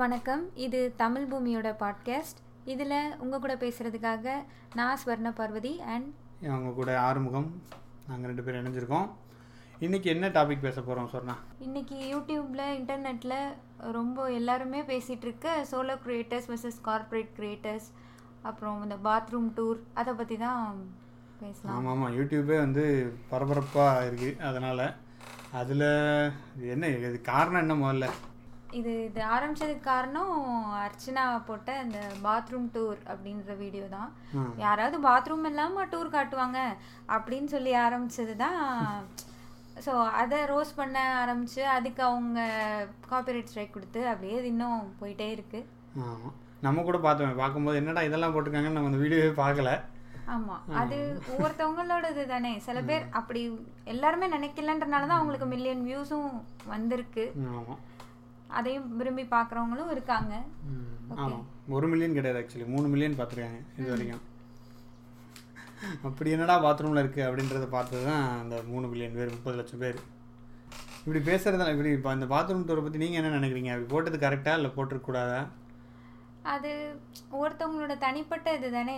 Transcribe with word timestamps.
வணக்கம். 0.00 0.42
இது 0.64 0.78
தமிழ் 1.00 1.26
பூமியோட 1.30 1.68
பாட்காஸ்ட் 1.82 2.40
இதில் 2.72 2.92
உங்கள் 3.22 3.40
கூட 3.44 3.54
பேசுகிறதுக்காக 3.62 4.34
நான் 4.78 4.98
ஸ்வர்ண 5.02 5.28
பார்வதி 5.38 5.72
அண்ட் 5.92 6.08
அவங்க 6.54 6.70
கூட 6.78 6.90
ஆறுமுகம். 7.04 7.46
நாங்கள் 8.08 8.28
ரெண்டு 8.30 8.42
பேரும் 8.46 8.60
இணைஞ்சிருக்கோம். 8.62 9.06
இன்றைக்கி 9.86 10.10
என்ன 10.14 10.28
டாபிக் 10.36 10.66
பேச 10.66 10.76
போகிறோம் 10.80 11.08
சொன்னா? 11.14 11.36
இன்னைக்கு 11.66 11.96
யூடியூப்பில் 12.12 12.64
இன்டர்நெட்டில் 12.80 13.38
ரொம்ப 13.96 14.28
எல்லாருமே 14.40 14.82
பேசிகிட்டு 14.92 15.26
இருக்க 15.28 15.56
solo 15.72 15.96
creators 16.04 16.50
versus 16.52 16.78
corporate 16.90 17.32
creators 17.38 17.88
அப்புறம் 18.50 18.84
இந்த 18.88 18.98
பாத்ரூம் 19.08 19.50
டூர் 19.58 19.82
அதை 20.02 20.14
பற்றி 20.20 20.38
தான் 20.46 20.78
பேசலாம். 21.42 21.74
ஆமாம் 21.78 21.92
ஆமாம் 21.96 22.14
யூடியூபே 22.20 22.58
வந்து 22.66 22.86
பரபரப்பாக 23.32 24.06
இருக்குது 24.10 24.38
அதனால் 24.50 24.86
அதில் 25.62 25.90
என்ன 26.74 26.86
இது 27.08 27.18
காரணம் 27.34 27.62
என்ன 27.64 27.74
முதல்ல? 27.84 28.06
இது 28.78 28.92
இது 29.08 29.20
ஆரம்பிச்சதுக்கு 29.34 29.84
காரணம் 29.90 30.32
அர்ச்சனா 30.84 31.24
போட்ட 31.48 31.70
இந்த 31.84 31.98
பாத்ரூம் 32.26 32.68
டூர் 32.74 32.98
அப்படின்ற 33.12 33.54
வீடியோ 33.62 33.86
தான். 33.94 34.10
யாராவது 34.64 34.96
பாத்ரூம் 35.08 35.48
இல்லாமல் 35.50 35.90
டூர் 35.92 36.14
காட்டுவாங்க 36.16 36.58
அப்படின்னு 37.16 37.50
சொல்லி 37.54 37.72
ஆரம்பிச்சது 37.86 38.34
தான் 38.44 38.60
ஸோ 39.86 39.92
அதை 40.20 40.38
ரோஸ் 40.52 40.70
பண்ண 40.80 40.98
ஆரம்பிச்சு 41.22 41.62
அதுக்கு 41.76 42.02
அவங்க 42.10 42.40
காப்பிரைட் 43.10 43.50
ஸ்ட்ரைக் 43.50 43.74
கொடுத்து 43.74 44.02
அப்படியே 44.12 44.36
இது 44.40 44.48
இன்னும் 44.54 44.86
போயிட்டே 45.00 45.26
இருக்கு. 45.36 45.60
ஆமாம் 46.06 46.36
நம்ம 46.66 46.82
கூட 46.86 46.98
பார்த்தோம் 47.06 47.42
பார்க்கும்போது 47.42 47.80
என்னடா 47.80 48.06
இதெல்லாம் 48.08 48.34
போட்டிருக்காங்கன்னு 48.34 48.78
நம்ம 48.78 48.90
அந்த 48.92 49.02
வீடியோவே 49.02 49.32
பார்க்கல. 49.42 49.72
ஆமா. 50.34 50.54
அது 50.80 50.96
ஒவ்வொருத்தவங்களோடது 51.32 52.22
தானே. 52.32 52.52
சில 52.66 52.78
பேர் 52.88 53.04
அப்படி 53.18 53.42
எல்லாருமே 53.92 54.28
நினைக்கலன்றனால 54.36 55.08
தான் 55.10 55.20
அவங்களுக்கு 55.20 55.48
மில்லியன் 55.52 55.84
வியூஸும் 55.88 56.30
வந்திருக்கு. 56.72 57.24
ஆமாம் 57.52 57.82
அதையும் 58.58 58.88
விரும்பி 58.98 59.24
பார்க்குறவங்களும் 59.34 59.92
இருக்காங்க. 59.94 60.34
ஆமாம் 61.22 61.44
ஒரு 61.76 61.86
மில்லியன் 61.92 62.16
கிடையாது 62.18 62.40
ஆக்சுவலி 62.40 62.68
மூணு 62.74 62.86
மில்லியன் 62.92 63.18
பார்த்துருக்காங்க 63.18 63.60
இது 63.80 63.88
வரைக்கும். 63.92 64.24
அப்படி 66.08 66.28
என்னடா 66.34 66.54
பாத்ரூமில் 66.64 67.02
இருக்குது 67.02 67.26
அப்படின்றத 67.28 67.66
பார்த்தது 67.76 68.04
தான் 68.10 68.24
அந்த 68.42 68.56
மூணு 68.72 68.86
மில்லியன் 68.92 69.18
பேர் 69.18 69.34
முப்பது 69.36 69.58
லட்சம் 69.60 69.82
பேர். 69.84 69.98
இப்படி 71.02 71.20
பேசுகிறதா 71.28 71.68
இப்படி 71.74 71.90
இப்போ 71.96 72.10
அந்த 72.14 72.26
பாத்ரூம் 72.32 72.66
டூரை 72.68 72.82
பற்றி 72.84 73.02
நீங்கள் 73.02 73.20
என்ன 73.20 73.36
நினைக்கிறீங்க? 73.38 73.72
அப்படி 73.74 73.92
போட்டது 73.92 74.18
கரெக்டாக 74.24 74.58
இல்லை 74.60 74.70
போட்டிருக்கூடாதா 74.76 75.40
அது 76.54 76.72
ஒவ்வொருத்தவங்களோட 77.34 77.94
தனிப்பட்ட 78.04 78.48
இது 78.56 78.68
தானே 78.74 78.94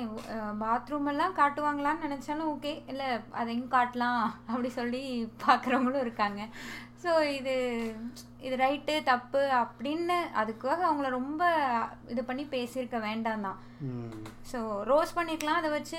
பாத்ரூம் 0.62 1.08
எல்லாம் 1.12 1.36
காட்டுவாங்களான்னு 1.38 2.04
நினச்சாலும் 2.06 2.50
ஓகே 2.54 2.72
இல்லை 2.92 3.06
அதையும் 3.40 3.70
காட்டலாம் 3.76 4.20
அப்படி 4.50 4.70
சொல்லி 4.80 5.00
பார்க்குறவங்களும் 5.44 6.04
இருக்காங்க. 6.06 6.42
ஸோ 7.02 7.10
இது 7.38 7.52
இது 8.46 8.54
ரைட்டு 8.62 8.94
தப்பு 9.08 9.40
அப்படின்னு 9.60 10.16
அதுக்காக 10.40 10.80
அவங்கள 10.88 11.08
ரொம்ப 11.16 11.42
இது 12.12 12.22
பண்ணி 12.28 12.44
பேசியிருக்க 12.54 12.98
வேண்டாம் 13.06 13.44
தான். 13.46 13.58
ஸோ 14.50 14.58
ரோஸ் 14.90 15.14
பண்ணியிருக்கலாம் 15.16 15.60
அதை 15.60 15.70
வச்சு 15.74 15.98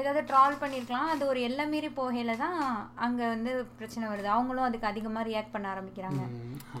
ஏதாவது 0.00 0.20
ட்ரால் 0.30 0.60
பண்ணியிருக்கலாம் 0.62 1.10
அது 1.14 1.22
ஒரு 1.32 1.40
எல்லை 1.48 1.64
மீறி 1.72 1.90
போகையில 1.98 2.36
தான் 2.44 2.58
அங்கே 3.06 3.24
வந்து 3.34 3.52
பிரச்சனை 3.80 4.04
வருது. 4.12 4.28
அவங்களும் 4.36 4.66
அதுக்கு 4.68 4.90
அதிகமாக 4.92 5.28
ரியாக்ட் 5.30 5.54
பண்ண 5.54 5.68
ஆரம்பிக்கிறாங்க. 5.74 6.22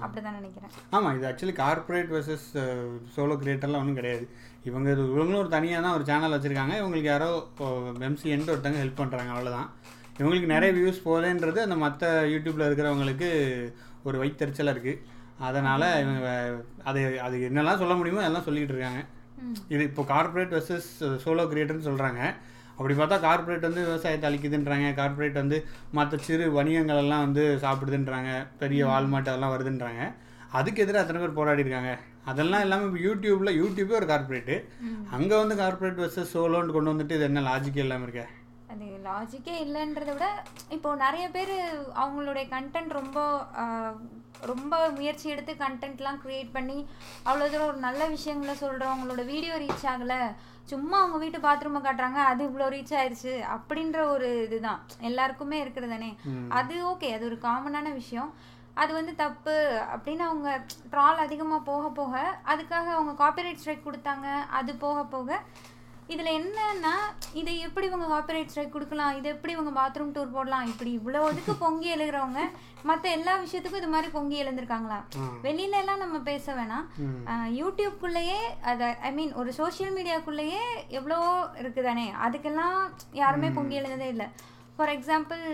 அப்படி 0.04 0.20
தான் 0.20 0.38
நினைக்கிறேன். 0.40 0.72
ஆமாம் 0.96 1.14
இது 1.18 1.28
ஆக்சுவலி 1.30 1.56
கார்ப்பரேட் 1.64 2.14
வர்சஸ் 2.16 2.48
சோலோ 3.16 3.36
கிரியேட்டர்லாம் 3.42 3.82
ஒன்றும் 3.84 4.00
கிடையாது. 4.00 4.26
இவங்க 4.70 4.88
இவங்களும் 5.12 5.42
ஒரு 5.44 5.54
தனியாக 5.58 5.84
தான் 5.86 5.96
ஒரு 5.98 6.06
சேனல் 6.12 6.36
வச்சுருக்காங்க. 6.36 6.74
இவங்களுக்கு 6.82 7.12
யாரோ 7.14 7.30
எம்சிஎன்ட்டு 8.10 8.54
ஒருத்தங்க 8.54 8.82
ஹெல்ப் 8.84 9.00
பண்ணுறாங்க 9.02 9.32
அவ்வளோதான் 9.36 9.70
இவங்களுக்கு 10.18 10.48
நிறைய 10.54 10.70
வியூஸ் 10.78 11.06
போதேன்றது 11.08 11.60
அந்த 11.66 11.76
மற்ற 11.84 12.10
யூடியூப்பில் 12.32 12.66
இருக்கிறவங்களுக்கு 12.68 13.30
ஒரு 14.08 14.16
வைத்தறிச்சலாக 14.22 14.74
இருக்குது 14.74 15.16
அதனால் 15.48 15.86
இவங்க 16.02 16.28
அது 16.88 17.00
அது 17.26 17.36
என்னெல்லாம் 17.48 17.80
சொல்ல 17.82 17.94
முடியுமோ 17.98 18.22
எல்லாம் 18.28 18.46
சொல்லிக்கிட்டு 18.46 18.74
இருக்காங்க. 18.74 19.02
இது 19.74 19.82
இப்போ 19.90 20.02
கார்ப்பரேட் 20.12 20.54
வர்சஸ் 20.56 20.88
சோலோ 21.24 21.44
கிரியேட்டர்னு 21.50 21.88
சொல்கிறாங்க 21.90 22.20
அப்படி 22.78 22.94
பார்த்தா 22.98 23.16
கார்ப்பரேட் 23.26 23.66
வந்து 23.68 23.82
விவசாயத்தை 23.88 24.26
அழிக்குதுன்றாங்க. 24.28 24.88
கார்ப்பரேட் 24.98 25.38
வந்து 25.42 25.58
மற்ற 25.98 26.18
சிறு 26.26 26.44
வணிகங்கள் 26.56 27.00
எல்லாம் 27.04 27.24
வந்து 27.26 27.44
சாப்பிடுதுன்றாங்க. 27.64 28.32
பெரிய 28.62 28.80
வால்மார்ட் 28.90 29.30
அதெல்லாம் 29.30 29.54
வருதுன்றாங்க. 29.54 30.02
அதுக்கு 30.58 30.82
எதிராக 30.84 31.02
அத்தனை 31.04 31.20
பேர் 31.22 31.38
போராடி 31.38 31.64
இருக்காங்க. 31.64 31.92
அதெல்லாம் 32.32 32.64
இல்லாமல் 32.66 32.88
இப்போ 32.90 33.00
யூடியூப்பில் 33.06 33.58
யூடியூபே 33.60 33.98
ஒரு 34.00 34.08
கார்ப்பரேட்டு 34.12 34.56
அங்கே 35.16 35.34
வந்து 35.42 35.56
கார்ப்பரேட் 35.62 36.02
வர்சஸ் 36.04 36.34
சோலோன்னு 36.36 36.76
கொண்டு 36.76 36.92
வந்துட்டு 36.92 37.16
இது 37.18 37.26
என்ன 37.30 37.42
லாஜிக்கே 37.50 37.84
இல்லாமல் 37.86 38.06
இருக்க? 38.08 38.24
அது 38.78 38.88
லாஜிக்கே 39.06 39.54
இல்லைன்றத 39.62 40.10
விட 40.14 40.26
இப்போ 40.74 40.88
நிறைய 41.02 41.24
பேர் 41.36 41.52
அவங்களுடைய 42.02 42.44
கண்டென்ட் 42.52 42.92
ரொம்ப 42.98 43.18
ரொம்ப 44.50 44.74
முயற்சி 44.98 45.26
எடுத்து 45.32 45.52
கண்டென்ட்லாம் 45.62 46.20
க்ரியேட் 46.24 46.52
பண்ணி 46.56 46.76
அவ்வளோ 47.28 47.46
தூரம் 47.52 47.70
ஒரு 47.70 47.80
நல்ல 47.86 48.02
விஷயங்களை 48.12 48.54
சொல்கிறவங்களோட 48.60 49.22
வீடியோ 49.32 49.54
ரீச் 49.62 49.86
ஆகலை. 49.92 50.18
சும்மா 50.72 50.96
அவங்க 51.00 51.18
வீட்டு 51.22 51.38
பாத்ரூமை 51.46 51.80
காட்டுறாங்க 51.86 52.20
அது 52.30 52.42
இவ்வளோ 52.48 52.68
ரீச் 52.74 52.94
ஆயிருச்சு 52.98 53.32
அப்படின்ற 53.54 53.98
ஒரு 54.14 54.28
இதுதான். 54.44 54.80
எல்லாருக்குமே 55.10 55.58
இருக்கிறதானே 55.64 56.10
அது 56.60 56.76
ஓகே 56.92 57.10
அது 57.16 57.26
ஒரு 57.30 57.38
காமனான 57.46 57.94
விஷயம். 58.00 58.30
அது 58.82 58.92
வந்து 58.98 59.14
தப்பு 59.24 59.56
அப்படின்னு 59.94 60.24
அவங்க 60.28 60.50
ட்ரால் 60.92 61.24
அதிகமாக 61.26 61.66
போக 61.70 61.88
போக 61.98 62.14
அதுக்காக 62.52 62.88
அவங்க 62.98 63.14
காப்பிரைட் 63.24 63.60
ஸ்ட்ரைக் 63.62 63.86
கொடுத்தாங்க 63.88 64.28
அது 64.60 64.74
போக 64.86 65.02
போக 65.16 65.40
இதில் 66.12 66.30
என்னன்னா 66.38 66.92
இதை 67.40 67.54
எப்படி 67.58 67.86
இவங்க 67.86 68.06
காப்பிரைட் 68.12 68.50
ஸ்ட்ரைக் 68.52 68.72
கொடுக்கலாம் 68.72 69.16
இதை 69.18 69.28
எப்படி 69.32 69.52
இவங்க 69.52 69.72
பாத்ரூம் 69.80 70.12
டூர் 70.16 70.34
போடலாம் 70.36 70.66
இப்படி 70.66 70.90
இவ்வளோ 70.98 71.20
இதுக்கு 71.32 71.54
பொங்கி 71.64 71.88
எழுகிறவங்க 71.96 72.42
மற்ற 72.90 73.04
எல்லா 73.10 73.32
விஷயத்துக்கும் 73.36 73.82
இது 73.82 73.90
மாதிரி 73.94 74.08
பொங்கி 74.12 74.36
எழுந்திருக்காங்களா? 74.42 74.98
வெளியில 75.46 75.80
எல்லாம் 75.82 76.02
நம்ம 76.04 76.18
பேச 76.28 76.54
வேணாம். 76.54 76.86
யூடியூப்குள்ளேயே 77.60 78.40
அதை 78.70 78.88
ஐ 79.08 79.12
மீன் 79.12 79.32
ஒரு 79.34 79.52
சோஷியல் 79.52 79.94
மீடியாக்குள்ளேயே 79.96 80.62
எவ்வளோ 80.98 81.18
இருக்குதானே? 81.62 82.06
அதுக்கெல்லாம் 82.26 82.78
யாருமே 83.22 83.50
பொங்கி 83.58 83.80
எழுந்ததே 83.80 84.08
இல்லை. 84.14 84.28
ஃபார் 84.76 84.94
எக்ஸாம்பிள் 84.96 85.44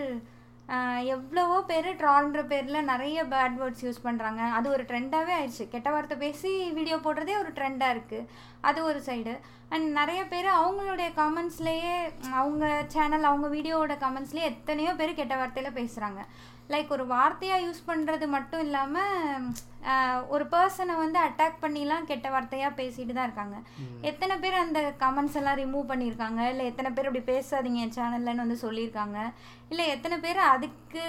எவ்வளவோ 1.03 1.63
பேர் 1.63 1.89
ட்ரால்ன்ற 1.95 2.47
பேரில் 2.47 2.83
நிறைய 2.83 3.25
பேட் 3.25 3.59
வேர்ட்ஸ் 3.61 3.85
யூஸ் 3.85 4.05
பண்ணுறாங்க 4.05 4.39
அது 4.51 4.71
ஒரு 4.71 4.83
ட்ரெண்டாகவே 4.83 5.33
ஆயிடுச்சு. 5.39 5.69
கெட்ட 5.69 5.91
வார்த்தை 5.91 6.17
பேசி 6.17 6.73
வீடியோ 6.73 6.97
போடுறதே 6.97 7.35
ஒரு 7.39 7.51
ட்ரெண்டாக 7.53 7.95
இருக்குது 7.95 8.29
அது 8.61 8.85
ஒரு 8.85 9.01
சைடு 9.07 9.35
அண்ட் 9.69 9.89
நிறைய 9.93 10.27
பேர் 10.29 10.47
அவங்களுடைய 10.47 11.09
கமெண்ட்ஸ்லேயே 11.17 11.95
அவங்க 12.33 12.85
சேனல் 12.89 13.23
அவங்க 13.23 13.49
வீடியோவோட 13.49 13.97
கமெண்ட்ஸ்லேயே 14.01 14.43
எத்தனையோ 14.43 14.95
பேர் 14.95 15.15
கெட்ட 15.15 15.37
வார்த்தையில் 15.37 15.77
பேசுகிறாங்க 15.77 16.23
லைக் 16.73 16.91
ஒரு 16.97 17.05
வார்த்தையாக 17.15 17.65
யூஸ் 17.65 17.81
பண்ணுறது 17.89 18.27
மட்டும் 18.35 18.63
இல்லாமல் 18.67 19.49
ஒரு 20.35 20.45
பர்சனை 20.53 20.95
வந்து 21.03 21.19
அட்டாக் 21.25 21.63
பண்ணிலாம் 21.65 22.07
கெட்ட 22.11 22.29
வார்த்தையாக 22.35 22.79
பேசிட்டு 22.79 23.15
தான் 23.17 23.27
இருக்காங்க. 23.29 23.57
எத்தனை 24.11 24.35
பேர் 24.45 24.63
அந்த 24.65 24.81
கமெண்ட்ஸ் 25.03 25.39
எல்லாம் 25.41 25.59
ரிமூவ் 25.63 25.91
பண்ணியிருக்காங்க 25.91 26.43
இல்லை 26.53 26.67
எத்தனை 26.71 26.91
பேர் 26.97 27.09
அப்படி 27.09 27.25
பேசாதீங்க 27.33 27.83
என் 27.87 27.97
சேனல்லன்னு 27.99 28.45
வந்து 28.45 28.65
சொல்லியிருக்காங்க 28.67 29.19
இல்லை 29.73 29.87
எத்தனை 29.95 30.19
பேர் 30.27 30.41
அதுக்கு 30.53 31.05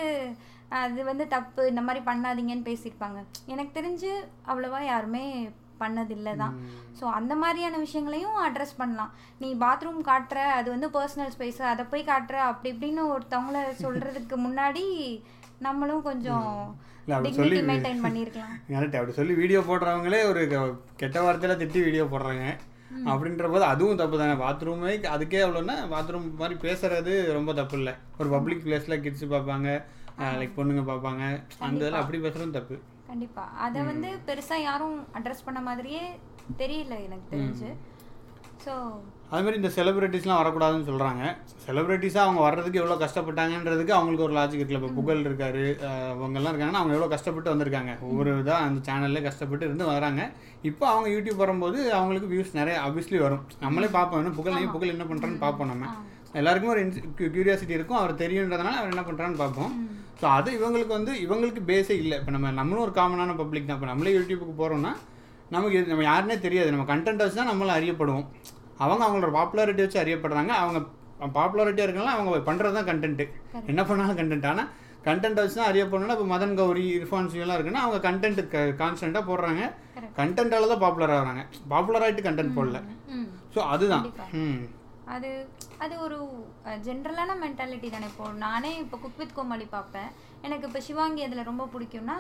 அது 0.82 1.02
வந்து 1.12 1.26
தப்பு 1.36 1.62
இந்த 1.72 1.82
மாதிரி 1.88 2.02
பண்ணாதீங்கன்னு 2.10 2.70
பேசியிருப்பாங்க 2.72 3.20
எனக்கு 3.54 3.72
தெரிஞ்சு 3.78 4.12
அவ்வளோவா 4.50 4.82
யாருமே 4.92 5.24
பண்ணதில்லை 5.82 6.34
தான். 6.42 6.54
ஸோ 6.98 7.06
அந்த 7.20 7.34
மாதிரியான 7.42 7.80
விஷயங்களையும் 7.86 8.38
அட்ரஸ் 8.44 8.78
பண்ணலாம். 8.82 9.12
நீ 9.42 9.48
பாத்ரூம் 9.64 10.02
காட்டுற 10.10 10.38
அது 10.60 10.68
வந்து 10.74 10.88
பர்சனல் 10.98 11.34
ஸ்பேஸ் 11.34 11.60
அதை 11.72 11.84
போய் 11.94 12.10
காட்டுற 12.12 12.38
அப்படி 12.52 12.70
இப்படின்னு 12.74 13.04
ஒருத்தவங்கள 13.16 13.64
சொல்கிறதுக்கு 13.86 14.38
முன்னாடி 14.46 14.86
நம்மளும் 15.66 16.02
கொஞ்சம் 16.02 16.50
சொல்லி- 17.36 17.64
மெயின்டைன் 17.68 18.04
பண்ணியிருக்கலாம் 18.04 18.54
கரெக்ட் 18.72 18.98
அப்படி 19.00 19.14
சொல்லி 19.14 19.34
வீடியோ 19.34 19.60
போடுறவங்களே 19.62 20.20
ஒரு 20.30 20.42
கெட்ட 20.96 21.18
வார்த்தையில 21.22 21.56
திட்டி 21.62 21.80
வீடியோ 21.84 22.06
போடுறாங்க. 22.06 22.46
அப்படின்ற 23.06 23.46
போது 23.52 23.64
அதுவும் 23.66 23.98
தப்பு 23.98 24.16
தானே. 24.18 24.36
பாத்ரூமே 24.42 24.92
அதுக்கே 25.14 25.40
அவ்வளோன்னா 25.44 25.76
பாத்ரூம் 25.94 26.28
மாதிரி 26.36 26.56
பேசுறது 26.62 27.14
ரொம்ப 27.34 27.54
தப்பு 27.54 27.78
இல்லை. 27.78 27.94
ஒரு 28.18 28.30
பப்ளிக் 28.30 28.64
பிளேஸில் 28.66 29.02
கிட்ஸ் 29.02 29.26
பார்ப்பாங்க 29.26 29.70
லைக் 30.40 30.58
பொண்ணுங்க 30.58 30.84
பார்ப்பாங்க. 30.90 31.24
அந்த 31.60 31.82
இதில் 31.82 32.02
அப்படி 32.02 32.20
பேசுறதும் 32.20 32.58
தப்பு. 32.58 32.76
கண்டிப்பா. 33.08 33.44
அதை 33.58 33.82
வந்து 33.84 34.10
பெருசா 34.28 34.58
யாரும் 34.62 34.98
அட்ரஸ் 35.14 35.46
பண்ண 35.46 35.62
மாதிரியே 35.62 36.04
தெரியல 36.58 36.96
எனக்கு 37.06 37.28
தெரிஞ்சு. 37.34 37.70
ஸோ 38.66 38.74
அது 39.30 39.44
மாதிரி 39.44 39.60
இந்த 39.60 39.70
செலிபிரிட்டிஸ்லாம் 39.76 40.40
வரக்கூடாதுன்னு 40.42 40.88
சொல்கிறாங்க 40.90 41.24
செலிபிரிட்டிஸாக 41.66 42.26
அவங்க 42.26 42.42
வர்றதுக்கு 42.48 42.80
எவ்வளோ 42.82 42.98
கஷ்டப்பட்டாங்கன்றதுக்கு 43.04 43.94
அவங்களுக்கு 43.98 44.26
ஒரு 44.28 44.36
லாஜிக் 44.38 44.60
இருக்குல்ல. 44.60 44.82
இப்போ 44.82 44.92
புகழ் 45.00 45.24
இருக்காரு 45.28 45.64
அவங்கெல்லாம் 46.16 46.52
இருக்காங்கன்னா 46.54 46.82
அவங்க 46.82 46.96
எவ்வளோ 46.98 47.10
கஷ்டப்பட்டு 47.14 47.52
வந்திருக்காங்க. 47.54 47.94
ஒவ்வொரு 48.10 48.32
இதாக 48.42 48.68
அந்த 48.68 48.82
சேனல்லே 48.88 49.24
கஷ்டப்பட்டு 49.28 49.68
இருந்து 49.70 49.88
வராங்க. 49.94 50.24
இப்போ 50.70 50.86
அவங்க 50.92 51.08
யூடியூப் 51.16 51.42
வரும்போது 51.44 51.80
அவங்களுக்கு 52.00 52.30
வியூஸ் 52.34 52.54
நிறைய 52.60 52.76
obviously 52.88 53.20
வரும். 53.26 53.44
நம்மளே 53.66 53.90
பார்ப்போம். 53.98 54.22
என்ன 54.24 54.36
புகழ் 54.40 54.74
புகழ் 54.76 54.94
என்ன 54.96 55.08
பண்ணுறான்னு 55.12 55.44
பார்ப்போம் 55.46 55.72
நம்ம. 55.74 55.92
எல்லாருக்குமே 56.42 56.74
ஒரு 56.76 56.82
கியூரியாசிட்டி 57.36 57.78
இருக்கும். 57.80 58.00
அவர் 58.02 58.22
தெரியுன்றதுனால 58.24 58.78
அவர் 58.80 58.94
என்ன 58.94 59.04
பண்ணுறான்னு 59.10 59.42
பார்ப்போம். 59.44 59.74
ஸோ 60.22 60.26
அது 60.38 60.50
இவங்களுக்கு 60.60 60.94
வந்து 61.00 61.14
இவங்களுக்கு 61.26 61.62
பேஸே 61.70 61.96
இல்லை. 62.04 62.16
இப்போ 62.22 62.32
நம்ம 62.36 62.52
நம்மளும் 62.62 62.86
ஒரு 62.88 62.94
காமனான 63.00 63.36
பப்ளிக் 63.42 63.70
தான். 63.70 63.80
இப்போ 63.80 63.90
நம்மளே 63.92 64.16
யூடியூப்புக்கு 64.18 64.56
போகிறோம்னா 64.62 64.94
நமக்கு 65.56 65.80
நம்ம 65.92 66.04
யாருன்னே 66.12 66.38
தெரியாது. 66.46 66.70
நம்ம 66.74 66.86
கண்டென்ட் 66.92 67.24
வச்சு 67.24 67.40
தான் 67.40 67.52
நம்மளும் 67.52 67.78
அறியப்படுவோம். 67.78 68.28
அவங்க 68.84 69.04
அவங்களோட 69.06 69.32
பாப்புலாரிட்டி 69.40 69.84
வச்சு 69.86 70.02
அறியப்படுறாங்க. 70.04 70.54
அவங்க 70.64 70.80
பாப்புலாரிட்டியாக 71.38 71.88
இருக்கலாம் 71.88 72.16
அவங்க 72.16 72.40
பண்ணுறது 72.50 72.78
தான் 72.78 72.90
கண்டென்ட்டு 72.90 73.26
என்ன 73.72 73.82
பண்ணாலும் 73.90 74.20
கண்டென்ட் 74.22 74.50
ஆனால் 74.52 74.70
கண்டென்ட் 75.08 75.42
வச்சு 75.42 75.58
தான் 75.60 75.70
அறியப்படணும்னா 75.72 76.16
இப்போ 76.18 76.28
மதன் 76.34 76.56
கௌரி 76.60 76.86
இர்ஃபான் 76.98 77.30
சிவெல்லாம் 77.34 77.58
இருக்குன்னா 77.58 77.84
அவங்க 77.86 77.98
கண்டென்ட் 78.08 78.42
கான்ஸ்டண்ட்டாக 78.82 79.24
போடுறாங்க. 79.30 79.64
கண்டென்ட்டால 80.20 80.70
தான் 80.72 80.82
பாப்புலர் 80.86 81.14
ஆகுறாங்க. 81.18 81.44
பாப்புலர் 81.74 82.06
ஆகிட்டு 82.06 82.26
கண்டென்ட் 82.28 82.58
போடல. 82.58 82.80
ஸோ 83.56 83.60
அதுதான். 83.74 84.08
அது 85.16 85.30
அது 85.84 85.96
ஒரு 86.06 86.18
ஜென்ரலான 86.86 87.32
மென்டாலிட்டி 87.44 87.90
தானே. 87.96 88.08
இப்போ 88.12 88.28
நானே 88.46 88.72
இப்போ 88.84 88.98
குக் 89.04 89.20
வித் 89.22 89.36
கோமாளி 89.38 89.68
பார்ப்பேன். 89.76 90.10
எனக்கு 90.46 90.68
இப்போ 90.70 90.82
சிவாங்கி 90.88 91.22
அதில் 91.26 91.48
ரொம்ப 91.50 91.64
பிடிக்கும்னா 91.74 92.18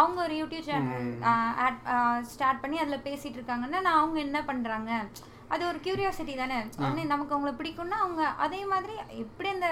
அவங்க 0.00 0.18
ஒரு 0.26 0.34
யூடியூப் 0.40 0.68
சேனல் 0.70 1.76
ஸ்டார்ட் 2.32 2.62
பண்ணி 2.62 2.78
அதில் 2.84 3.04
பேசிட்டு 3.08 3.38
இருக்காங்கன்னா 3.40 3.80
நான் 3.86 4.00
அவங்க 4.00 4.18
என்ன 4.26 4.40
பண்ணுறாங்க 4.50 4.90
அது 5.52 5.62
ஒரு 5.70 5.78
கியூரியாசிட்டி 5.84 6.34
தானே? 6.40 6.58
உடனே 6.82 7.04
நமக்கு 7.12 7.34
அவங்கள 7.34 7.52
பிடிக்கும்னா 7.60 7.98
அவங்க 8.04 8.22
அதே 8.44 8.60
மாதிரி 8.72 8.94
எப்படி 9.24 9.48
அந்த 9.54 9.68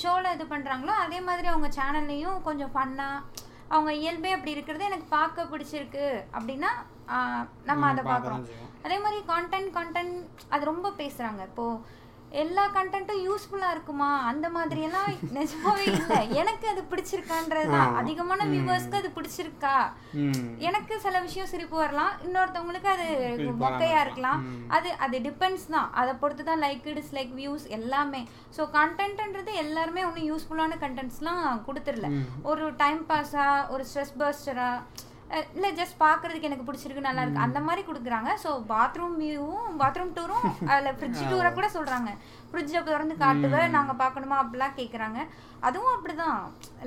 ஷோவில் 0.00 0.34
இது 0.36 0.44
பண்ணுறாங்களோ 0.52 0.94
அதே 1.04 1.18
மாதிரி 1.28 1.48
அவங்க 1.52 1.70
சேனல்லையும் 1.78 2.38
கொஞ்சம் 2.48 2.72
ஃபன்னாக 2.74 3.48
அவங்க 3.74 3.90
இயல்பே 4.02 4.32
அப்படி 4.36 4.54
இருக்கிறது 4.56 4.88
எனக்கு 4.88 5.06
பார்க்க 5.18 5.50
பிடிச்சிருக்கு. 5.52 6.06
அப்படின்னா 6.36 6.70
நம்ம 7.68 7.86
அதை 7.92 8.02
பார்க்க 8.04 8.32
பார்க்குறோம். 8.32 8.42
அதே 8.86 8.96
மாதிரி 9.04 9.18
கான்டென்ட் 9.30 9.70
கான்டென்ட் 9.76 10.16
அது 10.54 10.70
ரொம்ப 10.72 10.88
பேசுறாங்க. 11.00 11.40
இப்போ 11.50 11.66
எல்லா 12.42 12.62
கண்டென்ட்டும் 12.76 13.22
யூஸ்ஃபுல்லா 13.26 13.68
இருக்குமா? 13.74 14.08
அந்த 14.30 14.46
மாதிரி 14.56 14.80
எல்லாம் 14.88 15.08
நிஜமாவே 15.36 15.84
இல்லை. 15.92 16.18
எனக்கு 16.40 16.66
அது 16.72 16.82
பிடிச்சிருக்கான்றது 16.90 17.68
தான். 17.74 17.92
அதிகமான. 18.00 18.46
வியூவர்ஸ்க்கு 18.52 19.00
அது 19.00 19.10
பிடிச்சிருக்கா? 19.16 19.74
எனக்கு 20.68 20.94
சில 21.04 21.20
விஷயம் 21.26 21.50
சிரிப்பு 21.52 21.76
வரலாம். 21.82 22.14
இன்னொருத்தவங்களுக்கு 22.26 22.90
அது 22.94 23.06
சிரிப்பு 23.38 23.60
மொக்கையா 23.64 23.92
வராம 23.92 24.04
இருக்கலாம். 24.06 24.42
அது 24.78 24.90
அது 25.06 25.18
டிபெண்ட்ஸ் 25.28 25.68
தான். 25.76 25.88
அதை 26.02 26.14
பொறுத்து 26.24 26.48
தான் 26.50 26.64
லைக் 26.66 26.88
டிஸ்லைக் 26.98 27.32
வியூஸ் 27.40 27.66
எல்லாமே. 27.78 28.22
ஸோ 28.56 28.64
கண்டென்ட்ன்றது 28.78 29.54
எல்லாருமே 29.64 30.04
ஒன்றும் 30.08 30.28
யூஸ்ஃபுல்லான 30.32 30.80
கண்டென்ட்ஸ்லாம் 30.84 31.46
கொடுத்துடல. 31.68 32.10
ஒரு 32.52 32.66
டைம் 32.82 33.02
பாஸா 33.12 33.46
ஒரு 33.74 33.84
ஸ்ட்ரெஸ் 33.90 34.18
பர்ஸ்டரா 34.22 34.70
இல்லை 35.56 35.70
ஜஸ்ட் 35.80 35.96
பார்க்கறதுக்கு 36.04 36.48
எனக்கு 36.48 36.66
பிடிச்சிருக்கு 36.68 37.04
நல்லா 37.06 37.22
இருக்கு. 37.24 37.44
அந்த 37.46 37.58
மாதிரி 37.66 37.82
கொடுக்குறாங்க. 37.88 38.30
ஸோ 38.42 38.50
பாத்ரூம் 38.72 39.16
வியூவும் 39.22 39.78
பாத்ரூம் 39.82 40.12
டூரும் 40.18 40.46
அதில் 40.70 40.96
ஃப்ரிட்ஜ் 40.98 41.22
டூரை 41.32 41.50
கூட 41.58 41.68
சொல்கிறாங்க 41.76 42.10
ஃப்ரிட்ஜை 42.50 42.82
திறந்து 42.88 43.16
காட்டுவேன் 43.24 43.74
நாங்கள் 43.76 44.00
பார்க்கணுமா 44.02 44.38
அப்படிலாம் 44.42 44.78
கேட்குறாங்க 44.78 45.18
அதுவும் 45.68 45.94
அப்படிதான். 45.96 46.40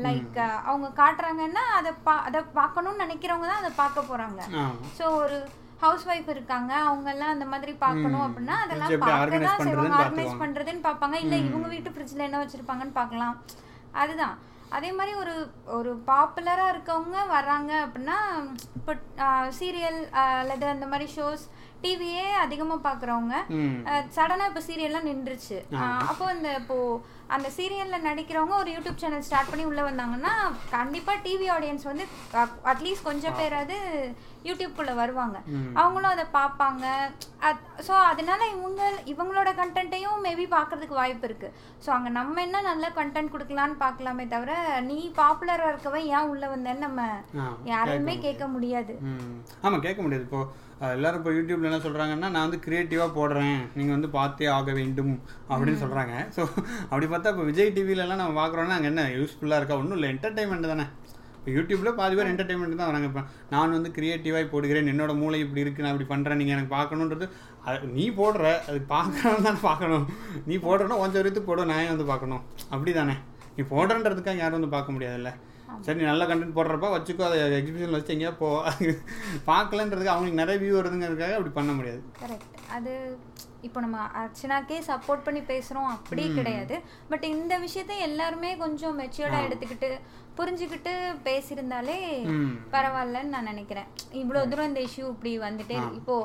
லைக் 0.06 0.40
அவங்க 0.70 0.88
காட்டுறாங்கன்னா 1.02 1.66
அதை 1.80 1.94
பா 2.08 2.16
அதை 2.30 2.42
பார்க்கணும்னு 2.60 3.04
நினைக்கிறவங்க 3.06 3.50
தான் 3.52 3.62
அதை 3.64 3.74
பார்க்க 3.84 4.10
போகிறாங்க 4.10 4.42
ஸோ 5.00 5.06
ஒரு 5.22 5.38
ஹவுஸ் 5.84 6.06
ஒய்ஃப் 6.12 6.30
இருக்காங்க 6.34 6.72
அவங்க 6.90 7.08
எல்லாம் 7.14 7.34
அந்த 7.36 7.46
மாதிரி 7.54 7.74
பார்க்கணும். 7.86 8.26
அப்படின்னா 8.26 8.56
அதெல்லாம் 8.64 8.92
பார்க்க 9.06 9.40
தான் 9.48 9.64
செய்வாங்க. 9.66 9.82
பண்றதுன்னு 9.82 9.98
ஆர்கனைஸ். 10.04 10.42
பண்றதுன்னு 10.44 10.86
பார்ப்பாங்க. 10.86 11.16
இல்ல. 11.24 11.36
இவங்க 11.48 11.68
வீட்டு 11.74 11.94
ஃப்ரிட்ஜ்ல 11.94 12.28
என்ன 12.28 12.40
வச்சிருப்பாங்கன்னு 12.42 12.96
பார்க்கலாம். 13.00 13.36
அதுதான். 14.02 14.36
அதே 14.70 14.90
மாதிரி 14.92 15.14
ஒரு 15.16 15.36
ஒரு 15.66 15.92
பாப்புலராக 16.08 16.74
இருக்கவங்க 16.74 17.20
வர்றாங்க 17.30 17.72
அப்படின்னா 17.86 18.18
இப்போ 18.76 18.94
சீரியல் 19.60 20.00
அல்லது 20.40 20.66
அந்த 20.66 20.86
மாதிரி 20.86 21.08
ஷோஸ் 21.16 21.46
டிவியே 21.86 22.26
அதிகமா 22.44 22.78
பார்க்குறவங்க 22.84 23.36
ம். 23.58 23.76
சடனாக 24.16 24.50
இப்போ 24.50 24.64
சீரியல்லாம் 24.66 25.10
நின்றுச்சு. 25.10 25.60
அப்போ 26.10 26.26
இந்த 26.36 26.50
இப்போ 26.60 26.78
அந்த 27.30 27.48
சீரியலில் 27.54 28.06
நடிக்கிறவங்க 28.06 28.56
ஒரு 28.56 28.70
யூடியூப் 28.74 29.00
சேனல் 29.00 29.26
ஸ்டார்ட் 29.28 29.50
பண்ணி 29.52 29.64
உள்ளே 29.66 29.84
வந்தாங்கன்னா 29.86 30.34
கண்டிப்பாக 30.74 31.24
டிவி 31.24 31.48
ஆடியன்ஸ் 31.54 31.86
வந்து 31.88 32.06
அட்லீஸ்ட் 32.72 33.08
கொஞ்சம் 33.08 33.38
பேராவது 33.40 33.78
யூடியூப்குள்ளே 34.46 34.94
வருவாங்க. 34.96 35.38
அவங்களும் 35.82 36.12
அதை 36.12 36.26
பார்ப்பாங்க 36.36 36.84
ஸோ 37.86 37.94
அதனால 38.10 38.42
இவங்க 38.52 38.82
இவங்களோட 39.12 39.50
கண்டென்ட்டையும் 39.58 40.22
மேபி 40.26 40.46
பார்க்கறதுக்கு 40.52 41.00
வாய்ப்பு 41.00 41.28
இருக்கு. 41.30 41.48
ஸோ 41.84 41.90
அங்கே 41.96 42.12
நம்ம 42.18 42.42
என்ன 42.42 42.62
நல்ல 42.64 42.86
கண்டென்ட் 42.96 43.34
கொடுக்கலான்னு 43.34 43.78
பார்க்கலாமே 43.82 44.26
தவிர 44.28 44.52
நீ 44.86 45.00
பாப்புலராக 45.18 45.72
இருக்கவன் 45.72 46.08
ஏன் 46.14 46.30
உள்ளே 46.32 46.50
வந்தேன்னு 46.54 46.86
நம்ம 46.88 47.02
யாரையுமே 47.70 48.16
கேட்க 48.20 48.46
முடியாது. 48.50 48.96
ஆமாம் 49.64 49.82
கேட்க 49.82 50.00
முடியாது. 50.02 50.26
இப்போ 50.26 50.42
அஹ், 50.75 50.75
எல்லாரும் 50.96 51.20
இப்போ 51.20 51.32
யூடியூப்ல 51.36 51.70
என்ன 51.70 51.80
சொல்கிறாங்கன்னா 51.84 52.30
நான் 52.34 52.46
வந்து 52.46 52.60
க்ரியேட்டிவாக 52.66 53.10
போடுறேன். 53.18 53.60
நீங்கள் 53.78 53.96
வந்து 53.96 54.10
பார்த்தே 54.16 54.48
ஆக 54.56 54.72
வேண்டும். 54.80 55.14
அப்படின்னு 55.52 55.82
சொல்கிறாங்க 55.84 56.14
ஸோ 56.36 56.42
அப்படி 56.90 57.08
பார்த்தா 57.14 57.32
இப்போ 57.34 57.46
விஜய் 57.50 57.72
டிவிலலாம் 57.78 58.22
நம்ம 58.22 58.36
பார்க்குறோன்னா 58.42 58.78
அங்கே 58.78 58.90
என்ன 58.92 59.04
யூஸ்ஃபுல்லாக 59.20 59.60
இருக்கா? 59.62 59.78
ஒன்றும் 59.82 59.98
இல்லை 59.98 60.10
என்டர்டைன்மெண்ட் 60.14 60.72
தானே. 60.74 60.86
இப்போ 61.38 61.50
யூடியூப்பில் 61.58 61.98
பாதி 62.02 62.14
பேர் 62.18 62.32
என்டர்டைன்மெண்ட் 62.34 62.80
தான் 62.82 62.90
வராங்க 62.92 63.08
இப்போ. 63.12 63.24
நான் 63.54 63.76
வந்து 63.78 63.90
க்ரியேட்டிவாக 63.98 64.46
போடுகிறேன். 64.54 64.92
என்னோட 64.94 65.14
மூளை 65.22 65.40
இப்படி 65.46 65.64
இருக்கு. 65.66 65.84
நான் 65.86 65.94
இப்படி 65.96 66.10
பண்ணுறேன் 66.14 66.40
நீங்கள் 66.42 66.56
எனக்கு 66.58 66.74
பார்க்கணுன்றது 66.78 67.26
அது 67.70 67.88
நீ 67.98 68.06
போடுற 68.20 68.46
அது 68.70 68.80
பார்க்கணும் 68.94 69.46
தானே 69.48 69.60
பார்க்கணும். 69.70 70.06
நீ 70.50 70.58
போடுறனா 70.68 70.98
கொஞ்சம் 71.04 71.22
வரைக்கும் 71.22 71.50
போட 71.50 71.66
நான் 71.74 71.92
வந்து 71.94 72.12
பார்க்கணும்? 72.14 72.44
அப்படி 72.74 72.94
தானே 73.02 73.16
நீ 73.58 73.64
போடுறன்றதுக்காக 73.74 74.42
யாரும் 74.44 74.60
வந்து 74.60 74.76
பார்க்க 74.78 74.96
முடியாதுல்ல. 74.96 75.32
சரி 75.86 76.00
நீ 76.00 76.06
நல்ல 76.10 76.24
கண்டென்ட் 76.30 76.58
போடுறப்ப 76.58 76.90
வச்சுக்கோ 76.96 77.24
அதை 77.28 77.38
எக்ஸிபிஷன் 77.60 77.98
வச்சு 77.98 78.14
எங்கேயா 78.16 78.34
போ. 78.42 78.50
பார்க்கலன்றதுக்கு 79.50 80.14
அவங்களுக்கு 80.14 80.42
நிறைய 80.44 80.58
வியூ 80.64 80.76
வருதுங்கிறதுக்காக 80.80 81.38
அப்படி 81.38 81.54
பண்ண 81.60 81.72
முடியாது. 81.78 82.02
கரெக்ட் 82.22 82.54
அது 82.78 82.94
இப்போ 83.68 83.80
நம்ம 83.86 83.98
அர்ச்சனாக்கே 84.22 84.78
சப்போர்ட் 84.90 85.26
பண்ணி 85.28 85.42
பேசுகிறோம் 85.52 85.92
அப்படி 85.96 86.24
கிடையாது. 86.38 86.76
பட் 87.12 87.26
இந்த 87.34 87.54
விஷயத்தை 87.66 87.98
எல்லாருமே 88.08 88.52
கொஞ்சம் 88.64 88.98
மெச்சூர்டாக 89.02 89.46
எடுத்துக்கிட்டு 89.48 89.90
புரிஞ்சுக்கிட்டு 90.40 90.94
பேசியிருந்தாலே 91.28 92.00
பரவாயில்லன்னு 92.74 93.34
நான் 93.36 93.50
நினைக்கிறேன். 93.52 93.90
இவ்வளோ 94.22 94.42
தூரம் 94.52 94.70
இந்த 94.72 94.82
இஷ்யூ 94.88 95.06
இப்படி 95.14 95.34
வந்துட்டே 95.46 95.78
இருக்கு. 95.84 96.18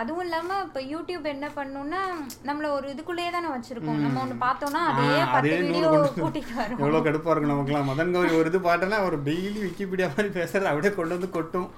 அதுவும் 0.00 0.24
இல்லாம 0.26 0.58
இப்போ 0.66 0.80
யூடியூப் 0.92 1.26
என்ன 1.32 1.46
பண்ணும்னா 1.56 2.00
நம்மள 2.48 2.66
ஒரு 2.76 2.86
இதுக்குள்ளேயே 2.92 3.30
தானே 3.34 3.48
வச்சிருக்கோம். 3.54 4.00
நம்ம 4.04 4.20
ஒண்ணு 4.24 4.36
பார்த்தோம்னா 4.44 4.82
அதே 4.90 5.08
பத்து 5.34 5.56
வீடியோ 5.64 5.90
கூட்டிட்டு 6.22 6.54
வரும். 6.60 6.80
எவ்வளோ 6.82 7.00
கடுப்பாக 7.06 7.32
இருக்கும் 7.32 7.52
நமக்குலாம். 7.52 7.88
மதன் 7.90 8.14
கௌரி 8.14 8.32
ஒரு 8.40 8.50
இது 8.52 8.60
பாட்டேன்னா 8.68 9.00
ஒரு 9.08 9.18
டெய்லி 9.28 9.60
விக்கிபீடியா 9.66 10.08
மாதிரி 10.14 10.30
பேசுறது 10.38 10.70
அப்படியே 10.72 10.92
கொண்டு 10.98 11.16
வந்து 11.16 11.30
கொட்டும். 11.36 11.68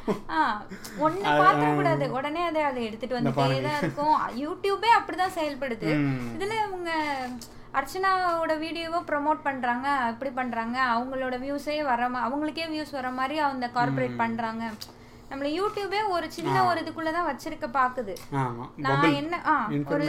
கூடாது. 1.81 2.06
உடனே 2.19 2.44
அதை 2.50 2.62
அதை 2.70 2.81
எடுத்துட்டு 2.88 3.19
வந்துட்டே 3.19 3.49
தான் 3.69 3.81
இருக்கும். 3.82 4.16
யூடியூபே 4.44 4.93
அப்படிதான் 5.00 5.37
செயல்படுது. 5.40 5.90
இதுல 6.37 6.55
அவங்க 6.69 6.90
அர்ச்சனாவோட 7.78 8.52
வீடியோவை 8.64 8.99
ப்ரோமோட் 9.06 9.40
பண்றாங்க 9.46 9.87
அப்படி 10.11 10.31
பண்றாங்க. 10.40 10.76
அவங்களோட 10.96 11.37
வியூஸே 11.44 11.78
வர 11.88 12.08
அவங்களுக்கே 12.26 12.66
வியூஸ் 12.75 12.93
வர 12.99 13.08
மாதிரி 13.20 13.38
அந்த 13.52 13.69
கார்ப்பரேட் 13.78 14.20
பண்றாங்க. 14.22 14.64
நம்மள 15.34 15.48
யூடியூபே 15.54 16.00
ஒரு 16.10 16.26
சின்ன 16.34 16.50
ஒரு 16.66 16.78
இதுக்குள்ள 16.82 17.10
தான் 17.12 17.28
வச்சிருக்க 17.28 17.66
பாக்குது. 17.76 18.12
நான் 18.84 18.90
என்ன 19.20 19.34
ஒரு 19.94 20.04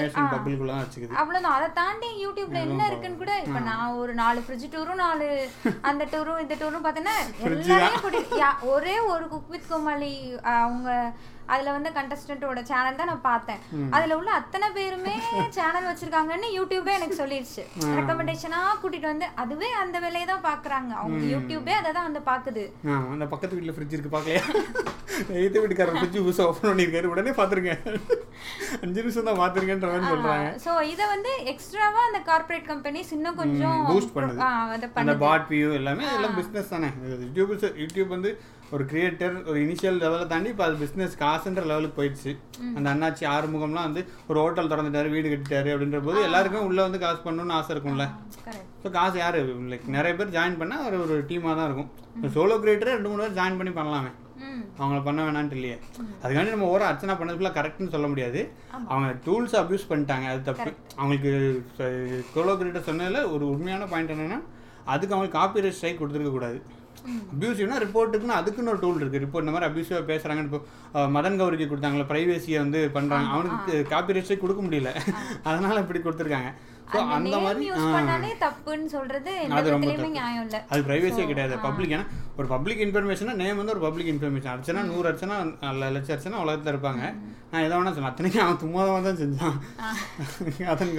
அவ்வளவுதான். 1.21 1.55
அதை 1.57 1.69
தாண்டி 1.79 2.09
யூடியூப்ல 2.21 2.59
என்ன 2.65 2.81
இருக்குன்னு 2.89 3.21
கூட 3.21 3.33
இப்ப 3.41 3.61
நான் 3.69 3.95
ஒரு 3.99 4.13
நாலு 4.15 4.41
ஃப்ரிட்ஜ் 4.43 4.67
டூரும் 4.73 5.01
நாலு 5.01 5.27
அந்த 5.89 6.03
டூரும் 6.13 6.41
இந்த 6.41 6.55
டூரும் 6.55 6.85
பார்த்தேன்னா 6.85 7.15
யா- 8.39 8.59
ஒரே 8.71 8.95
ஒரு 9.09 9.25
குக் 9.27 9.49
வித் 9.49 9.69
கோமாளி 9.69 10.11
அவங்க 10.57 10.89
அதுல 11.53 11.73
வந்து 11.77 11.89
கண்டஸ்டன்ட்டோட 11.97 12.61
சேனல் 12.71 12.99
தான் 12.99 13.09
நான் 13.11 13.27
பார்த்தேன். 13.31 13.61
அதுல 13.95 14.17
உள்ள 14.19 14.31
அத்தனை 14.39 14.67
பேருமே 14.77 15.15
சேனல் 15.57 15.89
வச்சிருக்காங்கன்னு 15.89 16.47
யூடியூபே 16.57 16.95
எனக்கு 16.99 17.19
சொல்லிடுச்சு 17.21 17.63
ரெக்கமெண்டேஷனா 17.99 18.61
கூட்டிட்டு 18.83 19.11
வந்து 19.13 19.27
அதுவே 19.43 19.69
அந்த 19.83 19.99
வேலையை 20.05 20.27
தான் 20.31 20.45
பாக்குறாங்க 20.49 20.91
அவங்க 21.01 21.23
யூடியூபே 21.35 21.75
அதை 21.81 21.91
தான் 21.97 22.07
வந்து 22.09 22.23
பாக்குது 22.31 22.65
அந்த 23.15 23.27
பக்கத்து 23.33 23.57
வீட்டில் 23.57 23.75
ஃப்ரிட்ஜ் 23.77 23.95
இருக்கு 23.97 24.15
பார்க்கலையா? 24.15 24.43
எய்த்து 25.39 25.61
வீட்டுக்காரர் 25.61 25.97
ஃப்ரிட்ஜ் 25.99 26.23
புதுசு 26.25 26.41
ஓப்பன் 26.47 26.69
பண்ணியிருக்காரு. 26.69 27.11
உடனே 27.13 27.33
பார்த்துருங்க. 27.37 27.73
அஞ்சு 28.83 28.99
நிமிஷம் 29.01 29.27
தான் 29.29 29.39
பார்த்துருக்கேன்ற 29.41 29.89
மாதிரி 29.91 30.09
சொல்கிறாங்க 30.13 30.49
சோ 30.65 30.71
இத 30.93 31.01
வந்து 31.13 31.31
எக்ஸ்ட்ராவா 31.51 32.01
அந்த 32.09 32.19
கார்ப்பரேட் 32.29 32.67
கம்பெனிஸ் 32.71 33.13
இன்னும் 33.17 33.39
கொஞ்சம் 33.41 33.79
boost 33.91 34.11
பண்ணுது. 34.17 34.41
அந்த 35.03 35.15
பாட் 35.23 35.47
வியூ 35.53 35.69
எல்லாமே 35.79 36.05
எல்லாம் 36.17 36.35
பிஸ்னஸ் 36.39 36.73
தானே. 36.75 36.89
யூடியூப் 37.25 37.53
யூடியூப் 37.83 38.11
வந்து 38.15 38.31
ஒரு 38.73 38.83
கிரியேட்டர் 38.91 39.35
ஒரு 39.49 39.57
இனிஷியல் 39.63 39.97
லெவலை 40.03 40.25
தாண்டி 40.31 40.49
இப்போ 40.53 40.63
அது 40.67 40.75
பிஸ்னஸ் 40.83 41.15
காசுன்ற 41.23 41.61
லெவலுக்கு 41.71 41.97
போயிடுச்சு. 41.99 42.31
அந்த 42.77 42.87
அண்ணாச்சி 42.93 43.23
ஆறுமுகம்லாம் 43.33 43.87
வந்து 43.89 44.01
ஒரு 44.29 44.37
ஹோட்டல் 44.43 44.71
திறந்துட்டாரு 44.71 45.09
வீடு 45.15 45.31
கட்டிட்டாரு 45.31 45.69
அப்படின்ற 45.73 45.99
போது 46.07 46.19
எல்லாருக்குமே 46.27 46.63
உள்ளே 46.69 46.81
வந்து 46.87 47.01
காசு 47.03 47.19
பண்ணணும்னு 47.25 47.55
ஆசை 47.57 47.71
இருக்கும்ல. 47.75 48.05
ஸோ 48.83 48.89
காசு 48.97 49.17
யார்? 49.23 49.39
லைக் 49.71 49.87
நிறைய 49.97 50.13
பேர் 50.19 50.35
ஜாயின் 50.37 50.59
பண்ணால் 50.61 50.85
ஒரு 50.87 50.97
ஒரு 51.05 51.17
டீமாக 51.31 51.55
தான் 51.59 51.67
இருக்கும். 51.69 51.89
சோலோ 52.35 52.57
கிரியேட்டரே 52.63 52.95
ரெண்டு 52.97 53.11
மூணு 53.11 53.23
பேர் 53.25 53.37
ஜாயின் 53.39 53.59
பண்ணி 53.61 53.73
பண்ணலாமே. 53.79 54.11
அவங்கள 54.79 54.99
பண்ண 55.07 55.19
வேணான்ட்டு 55.25 55.57
இல்லையே. 55.57 55.75
அதுக்காண்டி 56.21 56.53
நம்ம 56.55 56.69
ஒரு 56.75 56.83
அர்ச்சனா 56.87 57.13
பண்ணது 57.19 57.37
ஃபுல்லாக 57.39 57.57
கரெக்ட்னு 57.59 57.93
சொல்ல 57.95 58.07
முடியாது. 58.13 58.39
அவங்க 58.89 59.09
டூல்ஸ் 59.25 59.55
அப்யூஸ் 59.61 59.89
பண்ணிட்டாங்க 59.91 60.25
அது 60.31 60.41
தப்பு. 60.49 60.69
அவங்களுக்கு 60.99 61.31
சோலோ 62.33 62.55
கிரியேட்டர் 62.61 62.87
சொன்னதில் 62.89 63.29
ஒரு 63.35 63.45
உண்மையான 63.53 63.87
பாயிண்ட் 63.93 64.13
என்னன்னா 64.15 64.39
அதுக்கு 64.93 65.13
அவங்களுக்கு 65.13 65.39
காப்பிரைட் 65.39 65.77
ஸ்ட்ரைக் 65.77 66.01
கொடுத்துருக்க 66.01 66.33
கூடாது. 66.33 66.57
அப்யூசிவ்னா 67.33 67.77
ரிப்போர்ட்டுக்குன்னு 67.85 68.37
அதுக்குன்னு 68.39 68.71
ஒரு 68.73 68.81
டூல் 68.83 68.99
இருக்குது 69.01 69.23
ரிப்போர்ட் 69.25 69.45
இந்த 69.45 69.55
மாதிரி 69.55 69.69
அப்யூசிவாக 69.69 70.05
பேசுகிறாங்கன்னு 70.11 70.51
இப்போ 70.51 71.01
மதன் 71.15 71.39
கௌரிக்கு 71.41 71.69
கொடுத்தாங்களே 71.71 72.07
ப்ரைவேசியை 72.11 72.59
வந்து 72.65 72.81
பண்ணுறாங்க 72.97 73.29
அவனுக்கு 73.35 73.73
காப்பிரைட் 73.93 74.27
ஸ்ட்ரைக் 74.27 74.45
கொடுக்க 74.45 74.63
முடியல. 74.67 74.91
அதனால் 75.49 75.83
இப்படி 75.83 76.01
கொடுத்துருக்காங்க. 76.05 76.51
அந்த 77.15 77.37
மாதிரி. 77.43 77.65
பண்ணாலே 77.93 78.31
தப்புன்னு 78.41 78.89
சொல்றது 78.93 79.31
அது 79.57 79.73
ரொம்ப. 79.73 79.91
நியாயம் 80.17 80.43
இல்ல. 80.45 80.57
அது 80.71 80.81
ப்ரைவசியே 80.87 81.25
கிடையாது. 81.29 81.55
பப்ளிக் 81.65 81.93
ஏன்னா 81.95 82.05
ஒரு 82.39 82.47
பப்ளிக் 82.47 82.83
இன்ஃபர்மேஷனா 82.85 83.33
நேம் 83.41 83.59
வந்து 83.59 83.73
ஒரு 83.73 83.83
பப்ளிக் 83.85 84.11
இன்ஃபர்மேஷன் 84.13 84.53
அர்ச்சனா 84.53 84.81
நூறு 84.89 85.05
அர்ச்சனா 85.11 85.35
நல்ல 85.61 85.89
லட்சம் 85.95 86.15
அர்ச்சனா 86.15 86.41
உலகத்தில் 86.45 86.73
இருப்பாங்க. 86.73 87.03
நான் 87.51 87.65
எதை 87.65 87.75
வேணா 87.77 88.07
அத்தனைக்கும் 88.09 88.43
அவன் 88.45 88.61
சும்மாதான் 88.63 89.07
தான் 89.07 89.21
செஞ்சான். 89.21 89.57
அதன் 90.71 90.91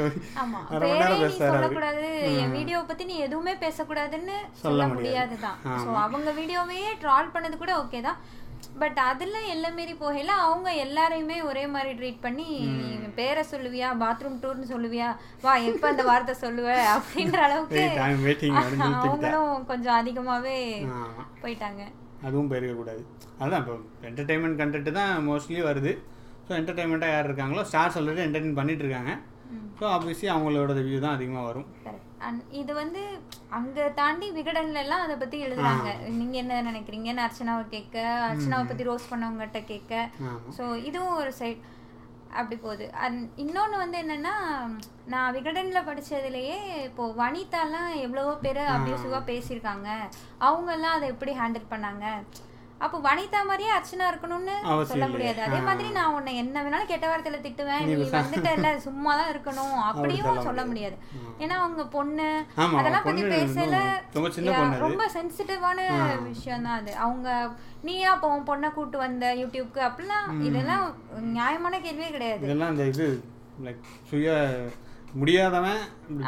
அரை 0.75 0.87
மணி 0.91 1.03
நேரம் 1.03 1.23
பேசுறாரு 1.25 2.09
என் 2.43 2.55
வீடியோ 2.57 2.81
பத்தி 2.91 3.05
நீ 3.11 3.17
எதுவுமே 3.27 3.55
பேசக்கூடாதுன்னு 3.65 4.39
சொல்ல 4.65 4.89
முடியாது. 4.95 5.37
ஸோ 5.85 5.91
அவங்க 6.07 6.33
வீடியோவையே 6.41 6.91
ட்ரால் 7.05 7.33
பண்ணது 7.37 7.57
கூட 7.57 7.75
ஓகே 7.83 8.01
தான். 8.09 8.19
பட் 8.83 8.99
அதுல 9.09 9.37
எல்லாம் 9.53 9.77
மீறி 9.79 9.95
போகையில 10.01 10.33
அவங்க 10.45 10.69
எல்லாரையுமே 10.85 11.37
ஒரே 11.51 11.63
மாதிரி 11.75 11.93
ட்ரீட் 11.99 12.25
பண்ணி 12.25 12.47
பேரை 13.19 13.43
சொல்லுவியா 13.53 13.89
பாத்ரூம் 14.03 14.41
டூர்னு 14.43 14.67
சொல்லுவியா 14.73 15.09
வா 15.45 15.53
எப்ப 15.69 15.85
அந்த 15.93 16.03
வார்த்தை 16.11 16.35
சொல்லுவ 16.43 16.69
அப்படின்ற 16.95 17.39
அளவுக்கு 17.47 17.85
அவங்களும் 19.03 19.55
கொஞ்சம் 19.71 19.99
அதிகமாவே 20.01 20.59
ஆமா. 20.97 21.25
போயிட்டாங்க. 21.45 21.83
அதுவும் 22.27 22.51
போயிருக்கக்கூடாது. 22.51 23.03
அதுதான் 23.41 23.63
இப்போ 23.63 23.75
என்டர்டைன்மெண்ட் 24.09 24.61
கண்டென்ட் 24.61 24.91
தான் 24.99 25.13
மோஸ்ட்லி 25.29 25.63
வருது. 25.69 25.93
ஸோ 26.47 26.53
என்டர்டைன்மெண்ட்டாக 26.61 27.15
யார் 27.15 27.29
இருக்காங்களோ 27.29 27.65
ஸ்டார்ஸ் 27.71 27.99
ஆல்ரெடி 28.01 28.23
என்டர்டைன் 28.27 28.59
பண்ணிட்டு 28.61 28.85
இருக்காங்க. 28.85 29.13
ஸோ 29.79 29.85
ஆப்வியஸ்லி 29.97 30.29
அவங்களோட 30.35 30.75
வியூ 30.89 31.01
தான் 31.07 31.17
அதிகமாக 31.19 31.49
வரும். 31.51 31.69
இது 32.61 32.73
வந்து 32.81 33.03
அங்க 33.59 33.89
தாண்டி 34.01 34.27
விகடன்ல 34.39 34.83
எல்லாம் 34.85 35.05
அதை 35.05 35.15
பத்தி 35.23 35.39
எழுதுறாங்க. 35.47 35.89
நீங்க 36.19 36.37
என்ன 36.43 36.61
நினைக்கிறீங்கன்னு 36.71 37.25
அர்ச்சனாவை 37.27 37.65
கேட்க 37.75 37.97
அர்ச்சனாவை 38.29 38.67
பத்தி 38.71 38.89
ரோஸ் 38.91 39.11
பண்ணவங்ககிட்ட 39.13 39.63
கேட்க. 39.73 39.95
ஸோ 40.59 40.67
இதுவும் 40.89 41.19
ஒரு 41.23 41.33
சைட் 41.41 41.63
அப்படி 42.39 42.57
போகுது. 42.65 42.87
அண்ட் 43.05 43.21
இன்னொன்று 43.43 43.77
வந்து 43.83 43.97
என்னன்னா 44.05 44.35
நான் 45.13 45.35
விகடன்ல 45.37 45.81
படிச்சதுலயே 45.89 46.59
இப்போ 46.89 47.05
வனிதாலாம் 47.23 47.93
எவ்வளவோ 48.07 48.33
பேர் 48.45 48.61
அப்யூசிவாக 48.75 49.23
பேசியிருக்காங்க. 49.31 49.89
அவங்கெல்லாம் 50.49 50.97
அதை 50.97 51.09
எப்படி 51.15 51.35
ஹேண்டில் 51.41 51.73
பண்ணாங்க? 51.73 52.07
அப்போ 52.79 52.99
வனிதா 52.99 53.47
மாதிரியே 53.47 53.71
அர்ச்சனா 53.73 54.07
இருக்கணும்னு 54.09 54.55
சொல்ல. 54.85 55.07
முடியாது. 55.09 55.41
அதே. 55.43 55.59
மாதிரி 55.59 55.89
நான் 55.89 56.15
உன்னை 56.15 56.37
என்ன 56.37 56.63
வேணாலும் 56.63 56.87
கெட்ட 56.87 57.07
வார்த்தையில 57.07 57.39
திட்டுவேன். 57.41 57.85
நீ 57.85 57.95
விசா- 57.95 58.13
வந்துட்டல 58.17 58.77
சும்மா 58.77 59.17
தான் 59.17 59.31
இருக்கணும். 59.33 59.73
அப்படியும் 59.91 60.43
சொல்ல 60.43 60.65
முடியாது. 60.67 60.97
ஏன்னா 61.39 61.57
அவங்க 61.59 61.87
பொண்ணு 61.87 62.27
அதெல்லாம் 62.79 63.03
பத்தி 63.03 63.23
பேசல. 63.25 63.77
ரொம்ப 64.79 65.11
சென்சிட்டிவான 65.15 65.79
விஷயம் 66.23 66.63
தான் 66.63 66.79
அது. 66.79 66.95
அவங்க 66.97 67.29
நீயா 67.83 68.13
அப்போ 68.13 68.29
உன் 68.29 68.47
பொண்ணை 68.47 68.73
கூட்டு 68.73 68.99
வந்த 68.99 69.35
யூடியூப்க்கு? 69.35 69.81
அப்படிலாம் 69.89 70.43
இதெல்லாம் 70.43 70.85
நியாயமான 71.31 71.79
கேள்வியே 71.79 72.11
கிடையாது. 72.11 72.45
இதெல்லாம் 72.45 72.71
இந்த 72.71 72.85
இது 72.85 73.09
லைக் 73.65 73.83
சுய 74.11 74.29
முடியாதவன் 75.21 75.83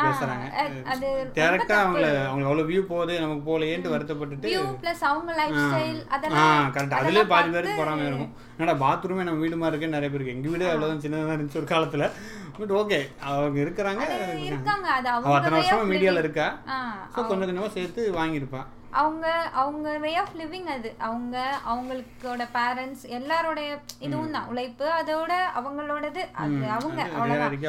பேசுறாங்க. 0.04 0.47
அது 0.92 1.08
டேரக்டா. 1.38 1.76
அவங்கள 1.85 2.06
அவங்களுக்கு 2.28 2.50
அவ்வளோ 2.50 2.64
வியூ 2.70 2.82
போகுது 2.92 3.14
நமக்கு 3.25 3.42
போகலையேன்ட்டு 3.49 3.92
வருத்தப்பட்டுட்டு 3.94 4.52
பிளஸ் 4.85 5.04
அவங்க 5.11 5.32
லைஃப் 5.40 5.58
ஸ்டைல் 5.64 6.00
அதெல்லாம் 6.16 6.70
கரெக்ட் 6.76 6.97
அதுலேயே 7.00 7.25
பாதி 7.32 7.50
பேருக்கு 7.54 7.80
பொறாமை 7.82 8.06
இருக்கும். 8.11 8.32
என்னடா 8.56 8.76
பாத்ரூமே 8.85 9.26
நம்ம 9.28 9.42
வீடு 9.44 9.61
மாதிரி 9.62 9.75
இருக்கு 9.75 9.94
நிறைய 9.97 10.11
பேருக்கு. 10.14 10.35
எங்கள் 10.37 10.52
வீடு 10.54 10.70
அவ்வளோதான் 10.70 11.04
சின்னதாக 11.04 11.37
இருந்துச்சு 11.37 11.61
ஒரு 11.62 11.70
காலத்தில். 11.75 12.06
பட் 12.61 12.73
ஓகே 12.80 12.99
அவங்க 13.30 13.58
இருக்கிறாங்க 13.64 14.02
இருக்காங்க. 14.49 14.87
அது 14.97 15.08
அவங்க 15.12 15.37
அத்தனை 15.37 15.58
வருஷமா 15.61 15.85
living. 15.92 16.23
இருக்கா? 16.25 16.49
ஸோ 17.12 17.18
கொஞ்சம் 17.28 17.49
கொஞ்சமாக 17.49 17.75
சேர்த்து 17.76 18.11
வாங்கியிருப்பா. 18.20 18.62
அவங்க 18.92 19.26
அவங்க 19.54 19.99
வே 19.99 20.16
ஆஃப் 20.16 20.37
லிவிங் 20.38 20.64
அது. 20.66 20.95
அவங்க 20.99 21.37
அவங்களுக்கோட 21.66 22.47
பேரண்ட்ஸ் 22.54 23.04
எல்லாரோடைய 23.11 23.68
இதுவும் 24.00 24.30
தான். 24.30 24.49
உழைப்பு 24.49 24.87
அதோட 24.90 25.33
அவங்களோடது. 25.54 26.23
அது 26.35 26.64
அவங்க 26.71 27.00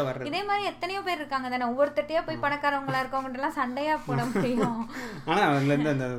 வர்றது. 0.03 0.25
இதே 0.25 0.43
மாதிரி 0.43 0.65
எத்தனையோ 0.65 1.01
பேர் 1.01 1.17
இருக்காங்க 1.17 1.49
தானே. 1.49 1.65
ஒவ்வொருத்தட்டையா 1.65 2.25
போய் 2.25 2.43
பணக்காரவங்களா 2.43 3.01
இருக்கவங்ககிட்ட 3.01 3.41
எல்லாம் 3.41 3.59
சண்டையா 3.59 3.97
போட 4.05 4.21
முடியும். 4.33 4.81
ஆனால் 5.25 5.47
அதுலேருந்து 5.51 5.89
அந்த 5.89 6.09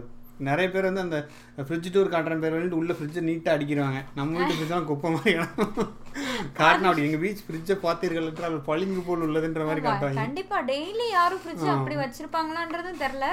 நிறைய 0.41 0.71
பேர் 0.71 0.85
வந்து 0.85 1.01
அந்த 1.01 1.19
ஃப்ரிட்ஜ் 1.59 1.93
டூர் 1.95 2.13
காட்டுற 2.13 2.39
பேர் 2.41 2.59
வந்து 2.59 2.77
உள்ள 2.77 2.93
ஃப்ரிட்ஜை 2.93 3.21
நீட்டாக 3.21 3.57
அடிக்கிறாங்க 3.57 3.99
நம்ம 4.15 4.39
வீட்டு 4.39 4.55
ஃப்ரிட்ஜெலாம் 4.55 4.85
குப்பை 4.85 5.11
மாதிரி. 5.11 5.35
காட்டினா 6.59 6.91
அப்படி 6.91 7.07
எங்கள் 7.07 7.23
பீச் 7.25 7.45
ஃப்ரிட்ஜை 7.47 7.77
பார்த்தீர்கள் 7.87 8.29
என்றால் 8.31 8.57
பளிங்கு 8.69 9.03
போல் 9.09 9.25
உள்ளதுன்ற 9.27 9.65
மாதிரி 9.69 9.83
காட்டுவாங்க. 9.87 10.23
கண்டிப்பா. 10.23 10.59
டெய்லி 10.71 11.07
யாரும் 11.17 11.43
ஃப்ரிட்ஜ் 11.43 11.67
அப்படி 11.77 11.97
வச்சிருப்பாங்களான்றதும் 12.03 13.03
தெரியல. 13.05 13.27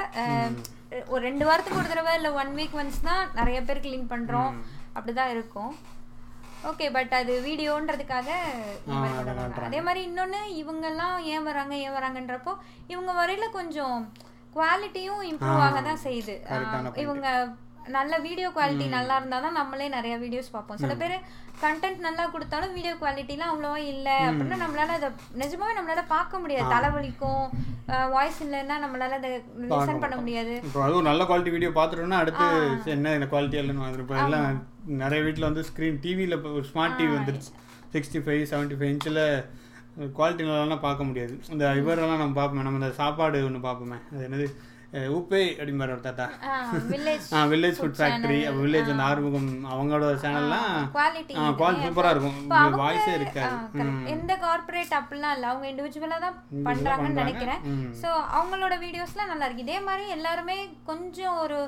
ஒரு 1.14 1.22
ரெண்டு 1.28 1.46
வாரத்துக்கு 1.48 1.82
ஒரு 1.82 1.92
தடவை 1.92 2.14
இல்ல 2.20 2.30
ஒன் 2.42 2.52
வீக் 2.60 2.78
ஒன்ஸ் 2.82 3.00
தான் 3.10 3.24
நிறைய 3.40 3.60
பேர் 3.70 3.84
க்ளீன் 3.86 4.10
பண்றோம். 4.14 4.54
அப்படிதான் 4.96 5.34
இருக்கும். 5.36 5.74
ஓகே 6.70 6.86
பட் 6.96 7.14
அது 7.18 7.34
வீடியோன்றதுக்காக 7.48 8.30
அதை. 8.88 9.10
காட்டுறாங்க. 9.40 9.82
மாதிரி 9.88 10.02
இன்னொன்னு 10.10 10.42
இவங்கெல்லாம் 10.62 11.16
ஏன் 11.34 11.46
வராங்க 11.50 11.74
ஏன் 11.86 11.96
வராங்கன்றப்போ 11.98 12.54
இவங்க 12.94 13.12
வரையில 13.22 13.48
கொஞ்சம் 13.60 13.98
குவாலிட்டியும் 14.56 15.24
இம்ப்ரூவ் 15.32 15.64
ஆக 15.68 15.82
தான் 15.88 16.04
செய்யுது. 16.08 16.36
இவங்க 17.04 17.28
நல்ல 17.96 18.14
வீடியோ 18.26 18.48
குவாலிட்டி 18.56 18.86
நல்லா 18.96 19.16
இருந்தா 19.20 19.38
தான் 19.46 19.58
நம்மளே 19.60 19.88
நிறைய 19.96 20.14
வீடியோஸ் 20.24 20.54
பார்ப்போம். 20.56 20.80
சில 20.84 20.94
பேர் 21.02 21.16
கண்டென்ட் 21.64 22.06
நல்லா 22.08 22.24
கொடுத்தாலும் 22.34 22.76
வீடியோ 22.78 22.94
குவாலிட்டிலாம் 23.02 23.52
அவ்வளோவா 23.54 23.80
இல்லை 23.94 24.16
அப்படின்னா 24.30 24.58
நம்மளால 24.64 24.96
அதை 25.00 25.10
நிஜமாவே 25.42 25.76
நம்மளால 25.78 26.04
பார்க்க 26.16 26.42
முடியாது. 26.44 26.72
தலைவலிக்கும் 26.76 27.44
வாய்ஸ் 28.16 28.40
இல்லைன்னா 28.46 28.78
நம்மளால 28.86 29.18
அதை 29.20 29.30
லிசன் 29.70 30.02
பண்ண 30.04 30.16
முடியாது. 30.24 30.56
இப்போ 30.68 30.82
அதுவும் 30.88 31.08
நல்ல 31.10 31.24
குவாலிட்டி 31.30 31.54
வீடியோ 31.56 31.72
பார்த்துட்டோம்னா 31.78 32.22
அடுத்து 32.24 32.92
என்ன 32.96 33.14
இந்த 33.20 33.30
குவாலிட்டி 33.34 33.60
இல்லைன்னு 33.62 34.04
இப்போ 34.06 34.18
எல்லாம் 34.26 34.60
நிறைய 35.04 35.22
வீட்டில் 35.28 35.50
வந்து 35.50 35.64
ஸ்க்ரீன் 35.70 36.02
டிவியில் 36.06 36.38
இப்போ 36.40 36.52
ஸ்மார்ட் 36.72 37.00
டிவி 37.02 37.14
வந்துருச்சு. 37.20 37.52
சிக்ஸ்டி 37.96 38.22
ஃபைவ் 38.26 38.44
செவன்ட்டி 38.54 38.78
ஃபைவ் 38.80 38.92
இன்ச்சில் 38.94 39.24
குவாலிட்டி 40.18 40.44
நல்லாலாம் 40.48 40.86
பார்க்க 40.88 41.08
முடியாது. 41.10 41.36
இந்த 41.54 41.66
இவரெல்லாம் 41.82 42.20
நம்ம 42.24 42.36
பார்ப்போமே 42.40 42.66
நம்ம 42.66 42.80
இந்த 42.82 42.90
சாப்பாடு 43.00 43.38
ஒன்று 43.46 43.68
பார்ப்போமே. 43.68 43.98
அது 44.14 44.24
என்னது? 44.28 44.48
உப்பே 45.18 45.40
அப்படிம்பாரு 45.58 45.92
ஒரு 45.96 46.04
தாத்தா. 46.06 46.26
ஆ 46.50 47.40
வில்லேஜ் 47.52 47.80
ஃபுட் 47.80 47.98
ஃபேக்ட்ரி 47.98 48.38
வில்லேஜ் 48.60 48.92
அந்த 48.94 49.04
ஆறுமுகம் 49.08 49.50
அவங்களோட 49.74 50.12
சேனல்லாம் 50.24 50.70
குவாலிட்டி 50.96 51.34
சூப்பராக 51.86 52.14
இருக்கும். 52.16 52.38
வாய்ஸே 52.82 53.14
இருக்காது. 53.20 53.58
எந்த 54.14 54.32
கார்ப்பரேட் 54.46 54.96
அப்படிலாம் 55.00 55.36
இல்ல. 55.38 55.50
அவங்க 55.52 55.68
இண்டிவிஜுவலா 55.72 56.20
தான் 56.26 56.38
பண்றாங்கன்னு 56.70 57.04
பண்றாங்க. 57.08 57.20
நினைக்கிறேன். 57.24 57.62
சோ 58.02 58.10
அவங்களோட 58.38 58.78
வீடியோஸ்லாம் 58.86 59.32
நல்லா 59.34 59.48
இருக்கு. 59.48 59.68
இதே 59.68 59.78
மாதிரி 59.90 60.08
எல்லாருமே 60.18 60.58
கொஞ்சம் 60.92 61.38
ஒரு 61.44 61.60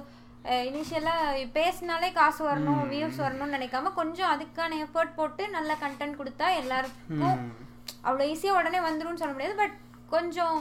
இனிஷியலா 0.69 1.15
பேசினாலே 1.55 2.09
காசு 2.19 2.41
வரணும் 2.49 2.83
வியூஸ் 2.91 3.23
வரணும்னு 3.23 3.57
நினைக்காம 3.57 3.91
கொஞ்சம் 4.01 4.31
அதுக்கான 4.33 4.77
எஃபர்ட் 4.85 5.17
போட்டு 5.17 5.43
நல்ல 5.57 5.71
கண்டென்ட் 5.85 6.19
கொடுத்தா 6.19 6.47
எல்லாருக்கும். 6.61 7.39
அவ்வளோ 8.07 8.25
ஈஸியா 8.33 8.53
உடனே 8.59 8.79
வந்துரும்னு 8.89 9.21
சொல்ல 9.21 9.33
முடியாது. 9.35 9.57
பட் 9.63 9.75
கொஞ்சம் 10.13 10.59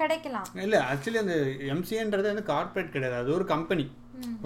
கிடைக்கலாம். 0.00 0.48
இல்லை 0.64 0.78
ஆக்சுவலி 0.90 1.20
அந்த 1.22 1.36
எம்சிஏன்றது 1.72 2.30
வந்து 2.32 2.50
கார்ப்பரேட் 2.52 2.94
கிடையாது. 2.94 3.16
அது 3.22 3.30
ஒரு 3.38 3.44
கம்பெனி 3.52 3.86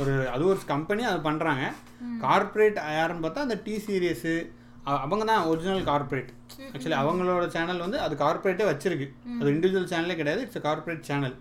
ஒரு 0.01 0.13
அது 0.35 0.43
ஒரு 0.51 0.61
கம்பெனி 0.73 1.03
அது 1.11 1.19
பண்ணுறாங்க 1.29 1.65
கார்ப்பரேட் 2.25 2.79
யாருன்னு 2.99 3.25
பார்த்தா 3.25 3.47
அந்த 3.47 3.57
டி 3.67 3.75
சீரியஸு 3.87 4.35
அவங்க 5.05 5.25
தான் 5.31 5.47
ஒரிஜினல் 5.51 5.87
கார்ப்பரேட் 5.91 6.31
ஆக்சுவலி 6.75 6.97
அவங்களோட 7.03 7.47
சேனல் 7.57 7.85
வந்து 7.85 7.99
அது 8.05 8.15
கார்ப்பரேட்டே 8.25 8.67
வச்சிருக்கு. 8.71 9.07
அது 9.41 9.55
இண்டிவிஜுவல் 9.55 9.91
சேனலே 9.93 10.17
கிடையாது 10.21 10.43
இட்ஸ் 10.45 10.65
கார்ப்பரேட் 10.69 11.09
சேனல் 11.11 11.37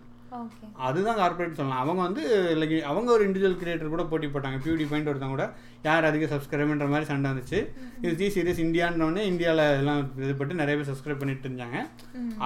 அதுதான் 0.88 1.20
கார்ப்பரேட் 1.22 1.58
சொல்லலாம். 1.60 1.82
அவங்க 1.84 2.02
வந்து 2.08 2.24
லைக் 2.60 2.74
அவங்க 2.92 3.10
ஒரு 3.16 3.24
இண்டிவிஜுவல் 3.28 3.58
கிரியேட்டர் 3.62 3.94
கூட 3.94 4.04
போட்டி 4.12 4.28
போட்டாங்க. 4.34 4.58
பியூடி 4.66 4.86
பாயிண்ட் 4.92 5.10
ஒருத்தவங்க 5.12 5.36
கூட. 5.36 5.46
யார் 5.88 6.08
அதிக 6.10 6.28
சப்ஸ்கிரைப்ன்ற 6.34 6.88
மாதிரி 6.94 7.08
சண்டை 7.12 7.28
வந்துச்சு. 7.32 7.60
இது 8.04 8.14
டி 8.22 8.28
சீரியஸ் 8.36 8.62
இந்தியான்றவொடனே 8.66 9.24
இந்தியாவில் 9.32 9.64
எல்லாம் 9.82 10.00
இது 10.24 10.32
பட்டு 10.40 10.60
நிறைய 10.62 10.76
பேர் 10.78 10.90
சப்ஸ்கிரைப் 10.92 11.22
பண்ணிட்டு 11.24 11.48
இருந்தாங்க. 11.50 11.80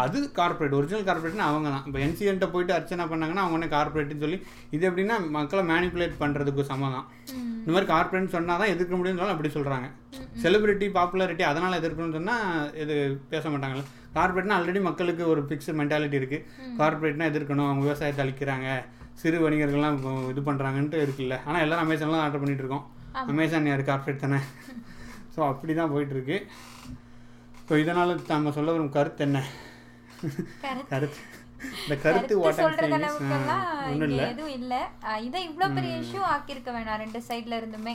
அது 0.03 0.19
கார்ப்பரேட் 0.39 0.77
ஒரிஜினல் 0.79 1.08
கார்ப்பரேட்னா 1.10 1.48
அவங்க 1.51 1.69
தான். 1.75 1.86
இப்போ 1.89 2.01
என்சிஎன்ட்ட 2.08 2.50
போயிட்டு 2.55 2.75
அர்ச்சனை 2.77 3.05
பண்ணாங்கன்னா 3.13 3.43
அவங்க 3.46 3.58
உடனே 3.60 3.69
கார்ப்பரேட்னு 3.75 4.24
சொல்லி 4.25 4.39
இது 4.77 4.84
எப்படின்னா 4.89 5.17
மக்களை 5.38 5.63
மேனிப்புலேட் 5.72 6.19
பண்ணுறதுக்கு 6.24 6.69
சமம் 6.72 6.96
தான். 6.98 7.08
இந்த 7.62 7.72
மாதிரி 7.75 7.89
கார்ப்பரேட் 7.93 8.36
சொன்னால் 8.38 8.62
தான் 8.63 8.74
எதிர்க்க 8.75 9.00
முடியும்னு 9.00 9.22
சொல்லி 9.24 9.36
அப்படி 9.38 9.51
சொல்கிறாங்க 9.58 9.88
செலிபிரிட்டி 10.43 10.89
பாப்புலாரிட்டி 11.00 11.46
அதனால் 11.51 11.79
எதிர்க்கணும்னு 11.81 12.17
சொன்னால் 12.19 12.46
இது 12.84 12.96
பேச 13.34 13.43
மாட்டாங்கல்ல. 13.53 13.86
கார்ப்பரேட்னா 14.16 14.58
ஆல்ரெடி 14.60 14.80
மக்களுக்கு 14.88 15.24
ஒரு 15.32 15.42
ஃபிக்ஸ்டு 15.48 15.75
மென்டாலிட்டி 15.80 16.18
இருக்குது 16.22 16.46
கார்ப்பரேட்னா 16.80 17.28
எதிர்க்கணும் 17.32 17.68
அவங்க 17.68 17.84
விவசாயத்தை 17.88 18.22
அழிக்கிறாங்க. 18.25 18.68
சிறு 19.22 19.38
வணிகர்கள்லாம் 19.46 19.98
இது 20.32 20.42
பண்ணுறாங்கன்ட்டு 20.50 21.00
இருக்குல்ல. 21.06 21.36
ஆனால் 21.48 21.63
எல்லாரும் 21.66 21.86
அமேசான்லாம் 21.86 22.24
ஆர்டர் 22.25 22.42
பண்ணிட்டு 22.44 22.63
இருக்கோம் 22.66 22.86
அமேசான் 23.32 23.70
யார்? 23.72 23.89
கார்ப்பரேட் 23.89 24.24
தானே? 24.25 24.39
ஸோ 25.34 25.39
அப்படி 25.51 25.74
தான் 25.80 25.92
போயிட்டுருக்கு. 25.94 26.38
ஸோ 27.68 27.74
இதனால் 27.84 28.13
நம்ம 28.30 28.51
சொல்ல 28.58 28.72
வரும் 28.75 28.96
கருத்து 28.98 29.24
என்ன? 29.28 29.39
கருத்து. 30.94 31.20
இந்த 31.84 31.96
கருத்து 32.06 32.34
ஒன்றும் 32.46 34.10
இல்லை. 34.10 34.25
எதுவும் 34.34 34.56
இல்ல. 34.60 34.74
இதை 35.28 35.42
இவ்வளவு 35.50 35.75
பெரிய 35.78 35.94
இஷ்யூ 36.04 36.22
ஆக்கியிருக்க 36.34 36.70
வேணாம் 36.78 37.01
ரெண்டு 37.04 37.20
சைடுல 37.30 37.60
இருந்துமே. 37.62 37.94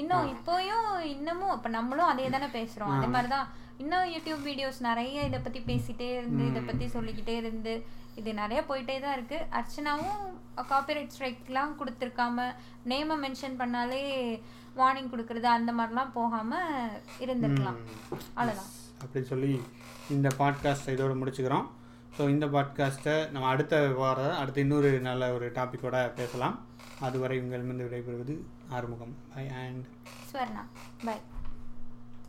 இன்னும் 0.00 0.28
இப்போயும் 0.34 0.88
இன்னமும் 1.14 1.54
இப்ப 1.56 1.68
நம்மளும் 1.78 2.10
அதே 2.12 2.26
தானே 2.34 2.48
பேசுறோம் 2.58 2.92
அதே 2.96 3.08
மாதிரிதான் 3.14 3.48
இன்னும் 3.82 4.08
யூடியூப் 4.14 4.42
வீடியோஸ் 4.48 4.78
நிறைய 4.86 5.22
இதை 5.28 5.38
பத்தி 5.44 5.60
பேசிட்டே 5.68 6.08
இருந்து 6.16 6.42
இதை 6.48 6.60
பத்தி 6.62 6.86
சொல்லிக்கிட்டே 6.94 7.34
இருந்து 7.42 7.74
இது 8.20 8.30
நிறைய 8.40 8.60
போயிட்டே 8.68 8.96
தான் 9.04 9.14
இருக்கு. 9.16 9.38
அர்ச்சனாவும் 9.58 10.20
காப்பிரைட் 10.70 11.12
ஸ்ட்ரைக்லாம் 11.14 11.72
கொடுத்துருக்காம 11.80 12.46
நேமை 12.92 13.16
மென்ஷன் 13.24 13.56
பண்ணாலே 13.60 14.02
வார்னிங் 14.80 15.10
கொடுக்கறது 15.12 15.48
அந்த 15.56 15.72
மாதிரிலாம் 15.78 16.12
போகாம 16.18 16.60
இருந்திருக்கலாம். 17.24 17.80
அவ்வளவுதான். 18.38 18.70
அப்படி 19.02 19.24
சொல்லி 19.32 19.52
இந்த 20.16 20.28
பாட்காஸ்ட் 20.40 20.92
இதோட 20.96 21.14
முடிச்சுக்கிறோம். 21.20 21.66
ஸோ 22.16 22.22
இந்த 22.34 22.46
பாட்காஸ்ட்டை 22.54 23.16
நம்ம 23.34 23.48
அடுத்த 23.54 23.74
வாரம் 24.02 24.38
அடுத்த 24.42 24.66
இன்னொரு 24.66 24.90
நல்ல 25.08 25.32
ஒரு 25.38 25.48
டாப்பிக்கோட 25.58 25.98
பேசலாம். 26.20 26.56
அதுவரை 27.08 27.36
உங்களிடமிருந்து 27.42 27.88
விடைபெறுவது 27.88 28.36
Arumugam. 28.76 29.14
Bye 29.34 29.46
and 29.64 29.84
Swarna. 30.30 30.64
Bye 31.06 31.18